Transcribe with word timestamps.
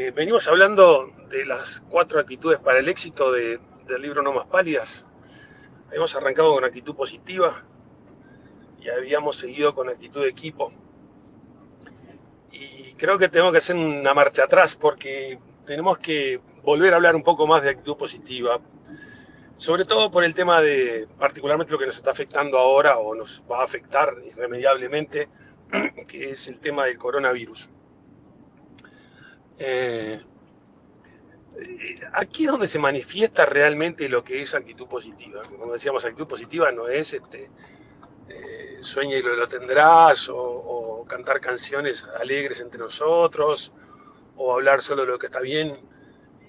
Eh, 0.00 0.12
venimos 0.12 0.48
hablando 0.48 1.12
de 1.28 1.44
las 1.44 1.82
cuatro 1.90 2.20
actitudes 2.20 2.58
para 2.58 2.78
el 2.78 2.88
éxito 2.88 3.32
del 3.32 3.60
libro 3.98 4.22
No 4.22 4.32
Más 4.32 4.46
Pálidas. 4.46 5.10
Habíamos 5.88 6.14
arrancado 6.14 6.54
con 6.54 6.64
actitud 6.64 6.94
positiva 6.94 7.62
y 8.80 8.88
habíamos 8.88 9.36
seguido 9.36 9.74
con 9.74 9.90
actitud 9.90 10.22
de 10.22 10.30
equipo. 10.30 10.72
Y 12.50 12.94
creo 12.94 13.18
que 13.18 13.28
tenemos 13.28 13.52
que 13.52 13.58
hacer 13.58 13.76
una 13.76 14.14
marcha 14.14 14.44
atrás 14.44 14.74
porque 14.74 15.38
tenemos 15.66 15.98
que 15.98 16.40
volver 16.62 16.94
a 16.94 16.96
hablar 16.96 17.14
un 17.14 17.22
poco 17.22 17.46
más 17.46 17.62
de 17.62 17.68
actitud 17.68 17.98
positiva. 17.98 18.58
Sobre 19.56 19.84
todo 19.84 20.10
por 20.10 20.24
el 20.24 20.34
tema 20.34 20.62
de 20.62 21.08
particularmente 21.18 21.74
lo 21.74 21.78
que 21.78 21.84
nos 21.84 21.96
está 21.96 22.10
afectando 22.10 22.56
ahora 22.56 22.96
o 22.96 23.14
nos 23.14 23.44
va 23.52 23.60
a 23.60 23.64
afectar 23.64 24.14
irremediablemente, 24.26 25.28
que 26.08 26.30
es 26.30 26.48
el 26.48 26.58
tema 26.58 26.86
del 26.86 26.96
coronavirus. 26.96 27.68
Eh, 29.62 30.18
aquí 32.14 32.46
es 32.46 32.50
donde 32.50 32.66
se 32.66 32.78
manifiesta 32.78 33.44
realmente 33.44 34.08
lo 34.08 34.24
que 34.24 34.40
es 34.40 34.54
actitud 34.54 34.86
positiva. 34.86 35.42
Como 35.42 35.72
decíamos, 35.74 36.04
actitud 36.06 36.26
positiva 36.26 36.72
no 36.72 36.88
es 36.88 37.12
este, 37.12 37.50
eh, 38.28 38.78
sueña 38.80 39.18
y 39.18 39.22
lo, 39.22 39.46
tendrás, 39.48 40.30
o, 40.32 41.04
cantar 41.06 41.40
canciones 41.40 42.04
alegres 42.18 42.62
entre 42.62 42.78
nosotros, 42.80 43.72
o 44.36 44.54
hablar 44.54 44.80
solo 44.80 45.02
de 45.02 45.08
lo 45.08 45.18
que 45.18 45.26
está 45.26 45.40
bien 45.40 45.78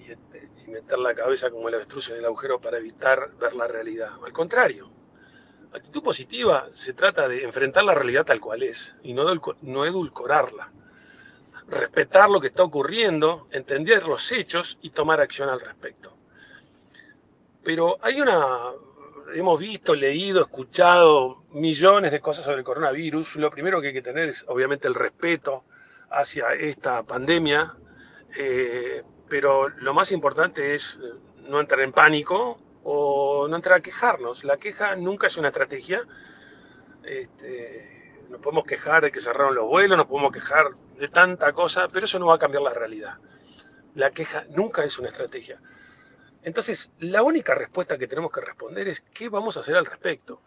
y, 0.00 0.10
este, 0.10 0.48
y 0.64 0.70
meter 0.70 0.98
la 0.98 1.14
cabeza 1.14 1.50
como 1.50 1.68
el 1.68 1.74
avestruz 1.74 2.08
en 2.08 2.16
el 2.16 2.24
agujero 2.24 2.62
para 2.62 2.78
evitar 2.78 3.32
ver 3.38 3.52
la 3.54 3.68
realidad. 3.68 4.12
Al 4.24 4.32
contrario, 4.32 4.90
actitud 5.74 6.02
positiva 6.02 6.66
se 6.72 6.94
trata 6.94 7.28
de 7.28 7.44
enfrentar 7.44 7.84
la 7.84 7.94
realidad 7.94 8.24
tal 8.24 8.40
cual 8.40 8.62
es 8.62 8.94
y 9.02 9.12
no, 9.12 9.26
no 9.60 9.84
edulcorarla 9.84 10.72
respetar 11.72 12.28
lo 12.28 12.40
que 12.40 12.48
está 12.48 12.62
ocurriendo, 12.62 13.46
entender 13.50 14.06
los 14.06 14.30
hechos 14.30 14.78
y 14.82 14.90
tomar 14.90 15.20
acción 15.20 15.48
al 15.48 15.60
respecto. 15.60 16.12
Pero 17.64 17.98
hay 18.02 18.20
una, 18.20 18.72
hemos 19.34 19.58
visto, 19.58 19.94
leído, 19.94 20.42
escuchado 20.42 21.44
millones 21.52 22.12
de 22.12 22.20
cosas 22.20 22.44
sobre 22.44 22.58
el 22.58 22.64
coronavirus. 22.64 23.36
Lo 23.36 23.50
primero 23.50 23.80
que 23.80 23.88
hay 23.88 23.92
que 23.94 24.02
tener 24.02 24.28
es 24.28 24.44
obviamente 24.48 24.86
el 24.86 24.94
respeto 24.94 25.64
hacia 26.10 26.52
esta 26.52 27.02
pandemia, 27.04 27.74
eh, 28.36 29.02
pero 29.28 29.68
lo 29.68 29.94
más 29.94 30.12
importante 30.12 30.74
es 30.74 30.98
eh, 31.02 31.06
no 31.48 31.58
entrar 31.58 31.80
en 31.80 31.92
pánico 31.92 32.60
o 32.84 33.48
no 33.48 33.56
entrar 33.56 33.78
a 33.78 33.82
quejarnos. 33.82 34.44
La 34.44 34.58
queja 34.58 34.94
nunca 34.96 35.28
es 35.28 35.36
una 35.38 35.48
estrategia. 35.48 36.02
Este, 37.02 38.01
nos 38.32 38.40
podemos 38.40 38.64
quejar 38.64 39.04
de 39.04 39.12
que 39.12 39.20
cerraron 39.20 39.54
los 39.54 39.66
vuelos, 39.66 39.98
nos 39.98 40.06
podemos 40.06 40.32
quejar 40.32 40.70
de 40.98 41.08
tanta 41.08 41.52
cosa, 41.52 41.86
pero 41.88 42.06
eso 42.06 42.18
no 42.18 42.26
va 42.26 42.36
a 42.36 42.38
cambiar 42.38 42.62
la 42.62 42.72
realidad. 42.72 43.18
La 43.94 44.10
queja 44.10 44.46
nunca 44.48 44.82
es 44.84 44.98
una 44.98 45.10
estrategia. 45.10 45.60
Entonces, 46.42 46.90
la 46.98 47.22
única 47.22 47.54
respuesta 47.54 47.98
que 47.98 48.08
tenemos 48.08 48.32
que 48.32 48.40
responder 48.40 48.88
es 48.88 49.00
¿qué 49.00 49.28
vamos 49.28 49.56
a 49.56 49.60
hacer 49.60 49.76
al 49.76 49.84
respecto? 49.84 50.40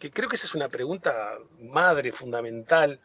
Que 0.00 0.10
creo 0.10 0.30
que 0.30 0.36
esa 0.36 0.46
es 0.46 0.54
una 0.54 0.70
pregunta 0.70 1.36
madre, 1.60 2.10
fundamental. 2.10 3.00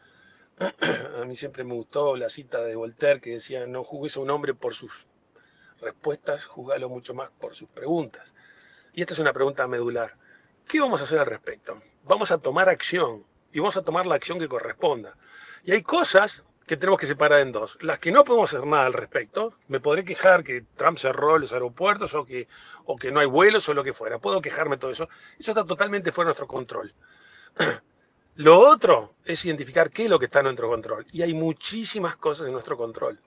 A 1.20 1.24
mí 1.26 1.36
siempre 1.36 1.62
me 1.62 1.74
gustó 1.74 2.16
la 2.16 2.30
cita 2.30 2.62
de 2.62 2.74
Voltaire 2.74 3.20
que 3.20 3.32
decía, 3.32 3.66
no 3.66 3.84
juzgues 3.84 4.16
a 4.16 4.20
un 4.20 4.30
hombre 4.30 4.54
por 4.54 4.74
sus 4.74 5.06
respuestas, 5.80 6.46
juzgalo 6.46 6.88
mucho 6.88 7.12
más 7.12 7.30
por 7.38 7.54
sus 7.54 7.68
preguntas. 7.68 8.32
Y 8.94 9.02
esta 9.02 9.12
es 9.12 9.20
una 9.20 9.34
pregunta 9.34 9.66
medular. 9.66 10.16
¿Qué 10.66 10.80
vamos 10.80 11.02
a 11.02 11.04
hacer 11.04 11.18
al 11.18 11.26
respecto? 11.26 11.82
Vamos 12.04 12.30
a 12.30 12.38
tomar 12.38 12.70
acción 12.70 13.24
y 13.52 13.58
vamos 13.60 13.76
a 13.76 13.82
tomar 13.82 14.06
la 14.06 14.14
acción 14.14 14.38
que 14.38 14.48
corresponda. 14.48 15.16
Y 15.64 15.72
hay 15.72 15.82
cosas 15.82 16.44
que 16.66 16.76
tenemos 16.76 16.98
que 16.98 17.06
separar 17.06 17.40
en 17.40 17.52
dos. 17.52 17.76
Las 17.82 17.98
que 17.98 18.12
no 18.12 18.24
podemos 18.24 18.52
hacer 18.52 18.66
nada 18.66 18.86
al 18.86 18.92
respecto. 18.92 19.54
Me 19.68 19.80
podré 19.80 20.04
quejar 20.04 20.44
que 20.44 20.64
Trump 20.76 20.98
cerró 20.98 21.38
los 21.38 21.52
aeropuertos 21.52 22.14
o 22.14 22.24
que, 22.24 22.48
o 22.84 22.96
que 22.96 23.10
no 23.10 23.20
hay 23.20 23.26
vuelos 23.26 23.68
o 23.68 23.74
lo 23.74 23.84
que 23.84 23.92
fuera. 23.92 24.18
Puedo 24.18 24.40
quejarme 24.40 24.76
todo 24.76 24.90
eso. 24.90 25.08
Eso 25.38 25.50
está 25.50 25.64
totalmente 25.64 26.12
fuera 26.12 26.26
de 26.26 26.30
nuestro 26.30 26.46
control. 26.46 26.94
Lo 28.36 28.58
otro 28.60 29.16
es 29.26 29.44
identificar 29.44 29.90
qué 29.90 30.04
es 30.04 30.08
lo 30.08 30.18
que 30.18 30.24
está 30.24 30.38
en 30.38 30.44
nuestro 30.44 30.66
control. 30.66 31.04
Y 31.12 31.20
hay 31.20 31.34
muchísimas 31.34 32.16
cosas 32.16 32.46
en 32.46 32.54
nuestro 32.54 32.78
control. 32.78 33.20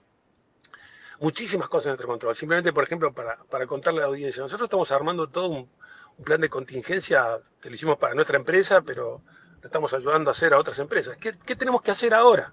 Muchísimas 1.20 1.68
cosas 1.68 1.86
en 1.86 1.90
nuestro 1.90 2.08
control. 2.08 2.34
Simplemente, 2.34 2.72
por 2.72 2.82
ejemplo, 2.82 3.12
para, 3.12 3.36
para 3.44 3.68
contarle 3.68 4.00
a 4.00 4.02
la 4.02 4.08
audiencia, 4.08 4.42
nosotros 4.42 4.66
estamos 4.66 4.90
armando 4.90 5.28
todo 5.28 5.46
un, 5.46 5.70
un 6.18 6.24
plan 6.24 6.40
de 6.40 6.48
contingencia 6.48 7.38
que 7.60 7.68
lo 7.68 7.76
hicimos 7.76 7.98
para 7.98 8.14
nuestra 8.14 8.36
empresa, 8.36 8.80
pero 8.82 9.22
estamos 9.66 9.92
ayudando 9.94 10.30
a 10.30 10.32
hacer 10.32 10.54
a 10.54 10.58
otras 10.58 10.78
empresas. 10.78 11.16
¿Qué, 11.18 11.56
tenemos 11.56 11.82
que 11.82 11.90
hacer 11.90 12.14
ahora? 12.14 12.52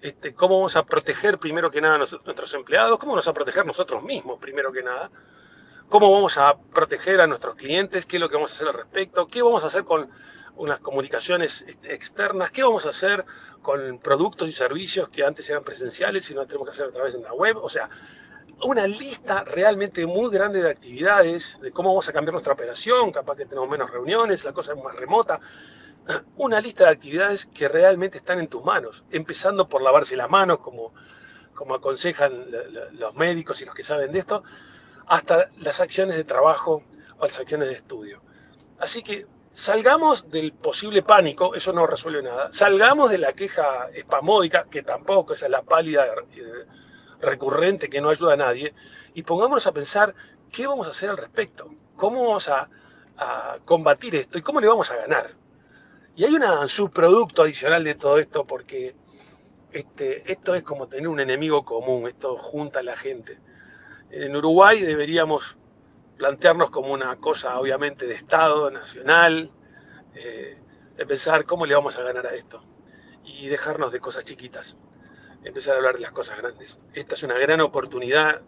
Este, 0.00 0.34
¿Cómo 0.34 0.56
vamos 0.56 0.76
a 0.76 0.84
proteger 0.84 1.38
primero 1.38 1.70
que 1.70 1.80
nada 1.80 1.96
a 1.96 1.98
nuestros 1.98 2.54
empleados? 2.54 2.98
¿Cómo 2.98 3.12
vamos 3.12 3.28
a 3.28 3.32
proteger 3.32 3.66
nosotros 3.66 4.02
mismos 4.02 4.38
primero 4.38 4.72
que 4.72 4.82
nada? 4.82 5.10
¿Cómo 5.88 6.12
vamos 6.12 6.38
a 6.38 6.56
proteger 6.56 7.20
a 7.20 7.26
nuestros 7.26 7.54
clientes? 7.54 8.06
¿Qué 8.06 8.16
es 8.16 8.20
lo 8.20 8.28
que 8.28 8.34
vamos 8.34 8.52
a 8.52 8.54
hacer 8.54 8.68
al 8.68 8.74
respecto? 8.74 9.26
¿Qué 9.26 9.42
vamos 9.42 9.64
a 9.64 9.68
hacer 9.68 9.84
con 9.84 10.10
unas 10.56 10.78
comunicaciones 10.80 11.64
este, 11.66 11.94
externas? 11.94 12.50
¿Qué 12.50 12.62
vamos 12.62 12.86
a 12.86 12.90
hacer 12.90 13.24
con 13.62 13.98
productos 13.98 14.48
y 14.48 14.52
servicios 14.52 15.08
que 15.08 15.24
antes 15.24 15.48
eran 15.50 15.64
presenciales 15.64 16.30
y 16.30 16.34
no 16.34 16.46
tenemos 16.46 16.66
que 16.66 16.72
hacer 16.72 16.86
a 16.86 16.92
través 16.92 17.14
de 17.14 17.20
la 17.20 17.32
web? 17.32 17.56
O 17.58 17.68
sea, 17.68 17.88
una 18.64 18.86
lista 18.86 19.44
realmente 19.44 20.06
muy 20.06 20.30
grande 20.30 20.62
de 20.62 20.70
actividades, 20.70 21.60
de 21.60 21.70
cómo 21.70 21.90
vamos 21.90 22.08
a 22.08 22.12
cambiar 22.12 22.32
nuestra 22.32 22.54
operación, 22.54 23.12
capaz 23.12 23.36
que 23.36 23.46
tenemos 23.46 23.68
menos 23.68 23.90
reuniones, 23.90 24.44
la 24.44 24.52
cosa 24.52 24.72
es 24.72 24.82
más 24.82 24.94
remota 24.96 25.38
una 26.36 26.60
lista 26.60 26.84
de 26.84 26.90
actividades 26.90 27.46
que 27.46 27.68
realmente 27.68 28.18
están 28.18 28.38
en 28.38 28.48
tus 28.48 28.64
manos, 28.64 29.04
empezando 29.10 29.68
por 29.68 29.82
lavarse 29.82 30.16
las 30.16 30.30
manos, 30.30 30.58
como, 30.58 30.92
como 31.54 31.74
aconsejan 31.74 32.46
los 32.92 33.14
médicos 33.14 33.60
y 33.60 33.66
los 33.66 33.74
que 33.74 33.82
saben 33.82 34.12
de 34.12 34.20
esto, 34.20 34.42
hasta 35.06 35.50
las 35.58 35.80
acciones 35.80 36.16
de 36.16 36.24
trabajo 36.24 36.82
o 37.18 37.26
las 37.26 37.38
acciones 37.38 37.68
de 37.68 37.74
estudio. 37.74 38.22
Así 38.78 39.02
que 39.02 39.26
salgamos 39.52 40.30
del 40.30 40.52
posible 40.52 41.02
pánico, 41.02 41.54
eso 41.54 41.72
no 41.72 41.86
resuelve 41.86 42.22
nada, 42.22 42.48
salgamos 42.52 43.10
de 43.10 43.18
la 43.18 43.34
queja 43.34 43.88
espamódica, 43.92 44.64
que 44.70 44.82
tampoco 44.82 45.34
es 45.34 45.48
la 45.48 45.62
pálida 45.62 46.06
eh, 46.06 46.66
recurrente 47.20 47.88
que 47.88 48.00
no 48.00 48.10
ayuda 48.10 48.34
a 48.34 48.36
nadie, 48.36 48.74
y 49.14 49.22
pongámonos 49.22 49.66
a 49.66 49.72
pensar 49.72 50.14
qué 50.50 50.66
vamos 50.66 50.86
a 50.86 50.90
hacer 50.90 51.10
al 51.10 51.16
respecto, 51.16 51.70
cómo 51.96 52.26
vamos 52.26 52.48
a 52.48 52.68
combatir 53.64 54.16
esto 54.16 54.38
y 54.38 54.42
cómo 54.42 54.60
le 54.60 54.66
vamos 54.66 54.90
a 54.90 54.96
ganar. 54.96 55.34
Y 56.16 56.24
hay 56.24 56.34
un 56.34 56.68
subproducto 56.68 57.42
adicional 57.42 57.82
de 57.82 57.94
todo 57.96 58.18
esto 58.18 58.44
porque 58.44 58.94
este, 59.72 60.30
esto 60.30 60.54
es 60.54 60.62
como 60.62 60.86
tener 60.86 61.08
un 61.08 61.18
enemigo 61.18 61.64
común, 61.64 62.06
esto 62.06 62.36
junta 62.36 62.78
a 62.78 62.82
la 62.84 62.96
gente. 62.96 63.40
En 64.10 64.36
Uruguay 64.36 64.80
deberíamos 64.80 65.56
plantearnos 66.16 66.70
como 66.70 66.92
una 66.92 67.16
cosa 67.16 67.58
obviamente 67.58 68.06
de 68.06 68.14
Estado, 68.14 68.70
nacional, 68.70 69.50
eh, 70.14 70.56
de 70.96 71.06
pensar 71.06 71.44
cómo 71.44 71.66
le 71.66 71.74
vamos 71.74 71.96
a 71.98 72.02
ganar 72.02 72.28
a 72.28 72.34
esto 72.34 72.62
y 73.24 73.48
dejarnos 73.48 73.90
de 73.90 73.98
cosas 73.98 74.24
chiquitas, 74.24 74.76
empezar 75.44 75.74
a 75.74 75.76
hablar 75.78 75.94
de 75.94 76.00
las 76.00 76.12
cosas 76.12 76.38
grandes. 76.38 76.80
Esta 76.92 77.14
es 77.14 77.22
una 77.22 77.38
gran 77.38 77.60
oportunidad, 77.60 78.42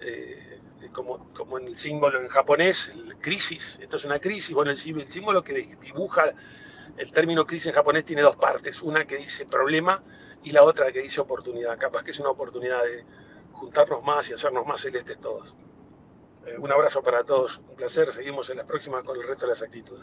eh, 0.00 0.60
como, 0.92 1.32
como 1.34 1.58
en 1.58 1.68
el 1.68 1.76
símbolo 1.76 2.20
en 2.20 2.28
japonés, 2.28 2.88
el 2.94 3.16
crisis, 3.18 3.78
esto 3.80 3.96
es 3.96 4.04
una 4.04 4.18
crisis, 4.18 4.54
bueno, 4.54 4.70
el 4.70 4.76
símbolo 4.76 5.42
que 5.42 5.76
dibuja 5.80 6.32
el 6.98 7.12
término 7.12 7.46
crisis 7.46 7.68
en 7.68 7.74
japonés 7.74 8.04
tiene 8.04 8.22
dos 8.22 8.36
partes, 8.36 8.82
una 8.82 9.06
que 9.06 9.16
dice 9.16 9.46
problema 9.46 10.02
y 10.42 10.50
la 10.50 10.62
otra 10.64 10.90
que 10.90 11.00
dice 11.00 11.20
oportunidad. 11.20 11.78
Capaz 11.78 12.02
que 12.02 12.10
es 12.10 12.18
una 12.20 12.30
oportunidad 12.30 12.82
de 12.82 13.04
juntarnos 13.52 14.02
más 14.02 14.28
y 14.30 14.34
hacernos 14.34 14.66
más 14.66 14.80
celestes 14.80 15.18
todos. 15.20 15.54
Eh, 16.46 16.56
un 16.58 16.72
abrazo 16.72 17.02
para 17.02 17.24
todos, 17.24 17.58
un 17.58 17.76
placer, 17.76 18.12
seguimos 18.12 18.50
en 18.50 18.58
la 18.58 18.66
próxima 18.66 19.02
con 19.02 19.16
el 19.16 19.26
resto 19.26 19.46
de 19.46 19.50
las 19.50 19.62
actitudes. 19.62 19.96